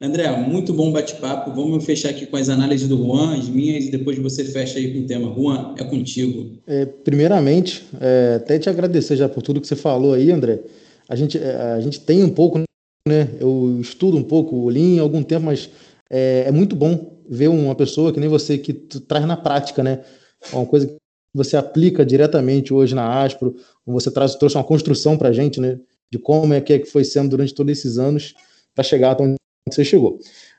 [0.00, 1.52] André, muito bom bate-papo.
[1.52, 4.92] Vamos fechar aqui com as análises do Juan, as minhas, e depois você fecha aí
[4.92, 5.34] com o tema.
[5.34, 6.56] Juan, é contigo.
[6.68, 10.60] É, primeiramente, é, até te agradecer já por tudo que você falou aí, André.
[11.08, 12.60] A gente, é, a gente tem um pouco,
[13.08, 13.28] né?
[13.40, 15.68] Eu estudo um pouco o Lean há algum tempo, mas
[16.08, 20.04] é, é muito bom ver uma pessoa que nem você que traz na prática, né?
[20.52, 20.96] Uma coisa que
[21.34, 25.80] você aplica diretamente hoje na Aspro, você traz, trouxe uma construção para a gente, né?
[26.08, 28.34] De como é que, é que foi sendo durante todos esses anos
[28.72, 29.37] para chegar até onde
[29.74, 30.18] você chegou.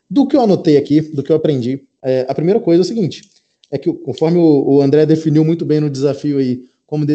[0.09, 2.85] Do que eu anotei aqui, do que eu aprendi, é, a primeira coisa é o
[2.85, 3.29] seguinte:
[3.71, 7.05] é que conforme o, o André definiu muito bem no desafio aí, como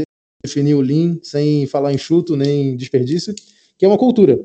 [0.44, 3.34] definir o Lean sem falar em chuto nem desperdício,
[3.76, 4.38] que é uma cultura.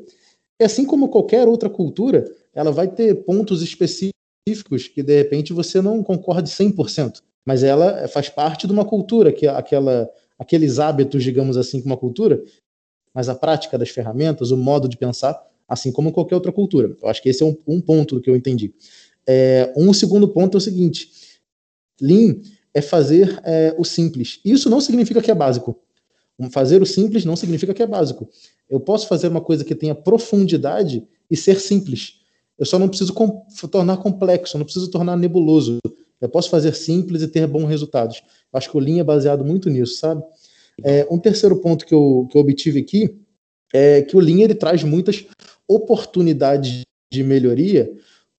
[0.58, 5.80] E assim como qualquer outra cultura, ela vai ter pontos específicos que de repente você
[5.80, 11.22] não concorde 100%, mas ela faz parte de uma cultura, que é aquela, aqueles hábitos,
[11.22, 12.42] digamos assim, com uma cultura,
[13.14, 16.96] mas a prática das ferramentas, o modo de pensar, assim como qualquer outra cultura.
[17.00, 18.74] Eu acho que esse é um, um ponto do que eu entendi.
[19.26, 21.08] É, um segundo ponto é o seguinte:
[22.00, 22.40] Lean
[22.74, 24.40] é fazer é, o simples.
[24.44, 25.78] Isso não significa que é básico.
[26.50, 28.28] Fazer o simples não significa que é básico.
[28.68, 32.20] Eu posso fazer uma coisa que tenha profundidade e ser simples.
[32.58, 35.78] Eu só não preciso com, tornar complexo, não preciso tornar nebuloso.
[36.20, 38.22] Eu posso fazer simples e ter bons resultados.
[38.52, 40.22] Acho que o Lean é baseado muito nisso, sabe?
[40.82, 43.14] É, um terceiro ponto que eu, que eu obtive aqui
[43.72, 45.24] é que o Lean ele traz muitas
[45.70, 47.92] oportunidades de melhoria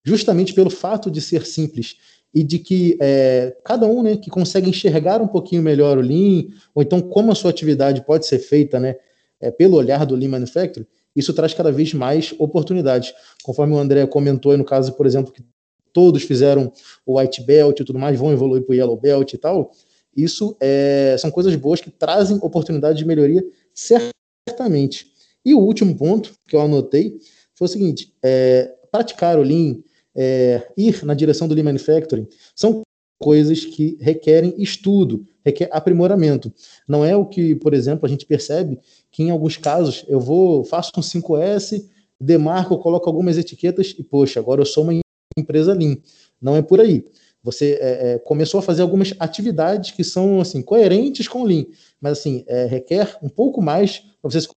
[0.04, 1.96] justamente pelo fato de ser simples
[2.34, 6.46] e de que é, cada um né, que consegue enxergar um pouquinho melhor o Lean,
[6.76, 8.96] ou então como a sua atividade pode ser feita né,
[9.40, 13.14] é, pelo olhar do Lean Manufacturing, isso traz cada vez mais oportunidades.
[13.44, 15.44] Conforme o André comentou, no caso, por exemplo, que
[15.92, 16.72] todos fizeram
[17.06, 19.72] o White Belt e tudo mais, vão evoluir para o Yellow Belt e tal,
[20.16, 25.11] isso é, são coisas boas que trazem oportunidades de melhoria, certamente.
[25.46, 27.18] E o último ponto que eu anotei
[27.56, 29.78] foi o seguinte: é, praticar o Lean,
[30.16, 32.82] é, ir na direção do Lean Manufacturing, são
[33.20, 36.52] coisas que requerem estudo, requer aprimoramento.
[36.88, 38.80] Não é o que, por exemplo, a gente percebe
[39.12, 41.86] que em alguns casos eu vou, faço um 5S,
[42.20, 45.00] demarco, coloco algumas etiquetas e, poxa, agora eu sou uma
[45.38, 45.98] empresa Lean.
[46.42, 47.06] Não é por aí.
[47.44, 51.66] Você é, é, começou a fazer algumas atividades que são assim coerentes com o Lean,
[52.00, 54.48] mas assim é, requer um pouco mais para você se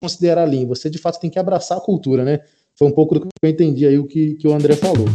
[0.00, 0.66] considerar Lean.
[0.66, 2.40] Você de fato tem que abraçar a cultura, né?
[2.76, 5.06] Foi um pouco do que eu entendi aí o que, que o André falou.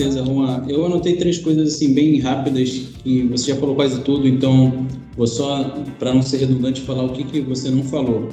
[0.00, 0.64] certeza, Juan.
[0.68, 2.70] Eu anotei três coisas assim bem rápidas
[3.02, 5.64] que você já falou quase tudo, então vou só,
[5.98, 8.28] para não ser redundante, falar o que, que você não falou.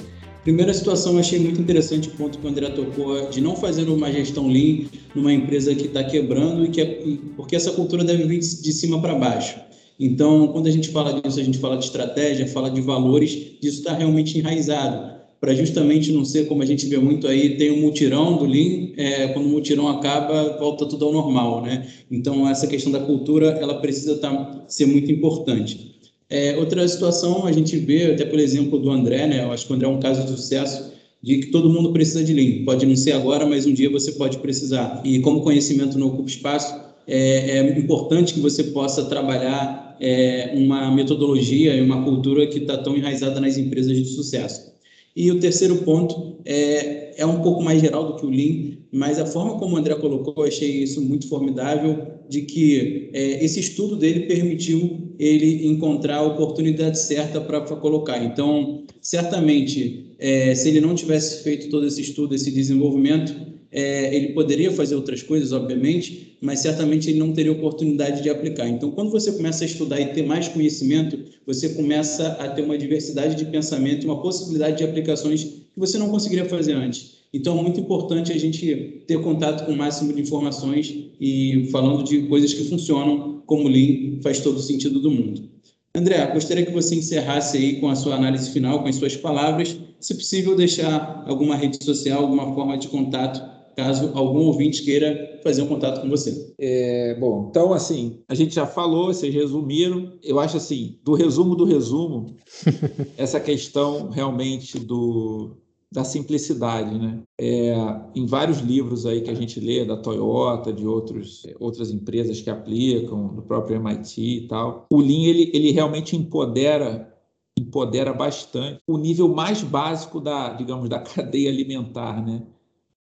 [0.48, 3.90] Primeira situação, eu achei muito interessante o ponto que o André tocou de não fazer
[3.90, 7.04] uma gestão lean numa empresa que está quebrando e que é,
[7.36, 9.60] porque essa cultura deve vir de cima para baixo.
[10.00, 13.80] Então, quando a gente fala disso, a gente fala de estratégia, fala de valores, isso
[13.80, 17.82] está realmente enraizado para justamente não ser como a gente vê muito aí, tem um
[17.82, 21.86] mutirão do Lean, é, quando o mutirão acaba, volta tudo ao normal, né?
[22.10, 25.97] Então, essa questão da cultura, ela precisa tá, ser muito importante.
[26.30, 29.44] É, outra situação, a gente vê, até por exemplo do André, né?
[29.44, 32.24] Eu acho que o André é um caso de sucesso, de que todo mundo precisa
[32.24, 32.66] de Lean.
[32.66, 35.02] Pode não ser agora, mas um dia você pode precisar.
[35.06, 36.74] E como conhecimento não ocupa espaço,
[37.08, 42.78] é, é importante que você possa trabalhar é, uma metodologia e uma cultura que está
[42.78, 44.74] tão enraizada nas empresas de sucesso.
[45.16, 49.18] E o terceiro ponto é, é um pouco mais geral do que o Lean, mas
[49.18, 53.60] a forma como o André colocou, eu achei isso muito formidável, de que é, esse
[53.60, 58.24] estudo dele permitiu ele encontrar a oportunidade certa para colocar.
[58.24, 63.36] Então, certamente, é, se ele não tivesse feito todo esse estudo, esse desenvolvimento,
[63.72, 68.68] é, ele poderia fazer outras coisas, obviamente, mas certamente ele não teria oportunidade de aplicar.
[68.68, 72.78] Então, quando você começa a estudar e ter mais conhecimento, você começa a ter uma
[72.78, 77.17] diversidade de pensamento, uma possibilidade de aplicações que você não conseguiria fazer antes.
[77.34, 82.04] Então, é muito importante a gente ter contato com o máximo de informações e falando
[82.04, 85.50] de coisas que funcionam, como o Lean faz todo o sentido do mundo.
[85.96, 89.78] André, gostaria que você encerrasse aí com a sua análise final, com as suas palavras.
[90.00, 95.62] Se possível, deixar alguma rede social, alguma forma de contato caso algum ouvinte queira fazer
[95.62, 96.52] um contato com você.
[96.58, 100.14] É, bom, então, assim, a gente já falou, vocês resumiram.
[100.24, 102.36] Eu acho assim, do resumo do resumo,
[103.16, 105.56] essa questão realmente do,
[105.92, 107.24] da simplicidade, né?
[107.40, 107.74] É,
[108.14, 112.50] em vários livros aí que a gente lê da Toyota, de outros, outras empresas que
[112.50, 117.14] aplicam, do próprio MIT e tal, o Lean ele, ele realmente empodera
[117.58, 122.46] empodera bastante o nível mais básico da, digamos, da cadeia alimentar, né?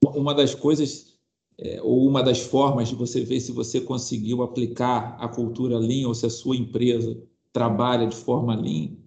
[0.04, 1.16] uma das coisas
[1.58, 6.08] é, ou uma das formas de você ver se você conseguiu aplicar a cultura Lean
[6.08, 7.22] ou se a sua empresa
[7.54, 9.01] trabalha de forma Lean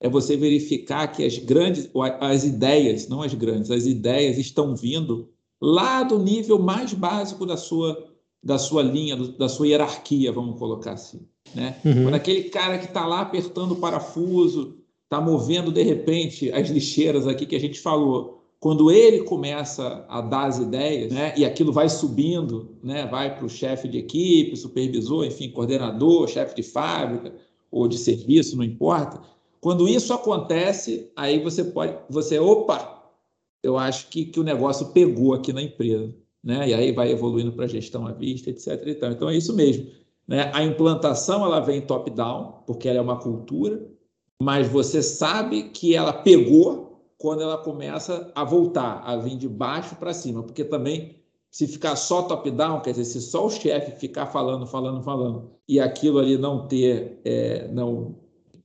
[0.00, 5.28] é você verificar que as grandes, as ideias, não as grandes, as ideias estão vindo
[5.60, 8.08] lá do nível mais básico da sua
[8.42, 11.20] da sua linha, da sua hierarquia, vamos colocar assim,
[11.54, 11.76] né?
[11.84, 12.04] Uhum.
[12.04, 17.26] Quando aquele cara que está lá apertando o parafuso, está movendo de repente as lixeiras
[17.26, 21.72] aqui que a gente falou, quando ele começa a dar as ideias, né, e aquilo
[21.72, 27.34] vai subindo, né, vai para o chefe de equipe, supervisor, enfim, coordenador, chefe de fábrica
[27.70, 29.20] ou de serviço, não importa.
[29.60, 33.02] Quando isso acontece, aí você pode, você, opa,
[33.62, 37.52] eu acho que, que o negócio pegou aqui na empresa, né, e aí vai evoluindo
[37.52, 38.82] para gestão à vista, etc.
[38.86, 39.86] Então é isso mesmo.
[40.26, 40.50] Né?
[40.54, 43.86] A implantação ela vem top-down, porque ela é uma cultura,
[44.40, 49.94] mas você sabe que ela pegou quando ela começa a voltar, a vir de baixo
[49.96, 51.16] para cima, porque também
[51.50, 55.80] se ficar só top-down, quer dizer, se só o chefe ficar falando, falando, falando, e
[55.80, 58.14] aquilo ali não ter, é, não,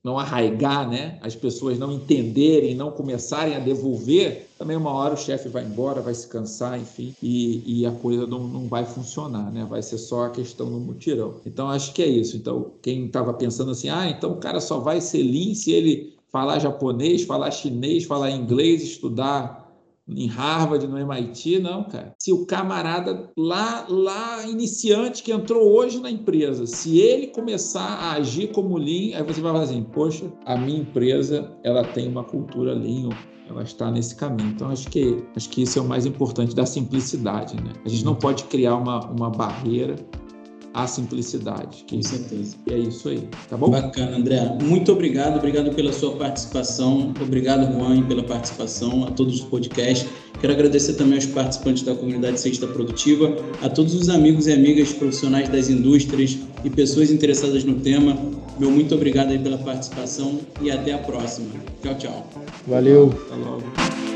[0.06, 1.18] não arraigar, né?
[1.20, 6.00] as pessoas não entenderem, não começarem a devolver, também uma hora o chefe vai embora,
[6.00, 9.66] vai se cansar, enfim, e, e a coisa não, não vai funcionar, né?
[9.68, 11.34] vai ser só a questão do mutirão.
[11.44, 12.36] Então, acho que é isso.
[12.36, 16.14] Então, quem estava pensando assim, ah, então o cara só vai ser lean se ele
[16.30, 19.65] falar japonês, falar chinês, falar inglês, estudar
[20.08, 22.14] em Harvard, no MIT, não, cara.
[22.18, 28.12] Se o camarada lá, lá iniciante que entrou hoje na empresa, se ele começar a
[28.12, 32.22] agir como Lean, aí você vai falar assim, poxa, a minha empresa, ela tem uma
[32.22, 33.08] cultura Lean,
[33.48, 34.50] ela está nesse caminho.
[34.50, 37.72] Então, acho que, acho que isso é o mais importante da simplicidade, né?
[37.84, 39.96] A gente não pode criar uma, uma barreira
[40.76, 41.84] à simplicidade.
[41.88, 42.54] Com certeza.
[42.66, 43.70] E é isso aí, tá bom?
[43.70, 44.58] Bacana, André.
[44.62, 47.14] Muito obrigado, obrigado pela sua participação.
[47.20, 50.06] Obrigado, Juan, pela participação, a todos os podcasts.
[50.38, 54.92] Quero agradecer também aos participantes da comunidade Sexta Produtiva, a todos os amigos e amigas
[54.92, 58.14] profissionais das indústrias e pessoas interessadas no tema.
[58.58, 61.48] Meu muito obrigado aí pela participação e até a próxima.
[61.82, 62.30] Tchau, tchau.
[62.66, 63.14] Valeu.
[63.26, 64.15] Até logo.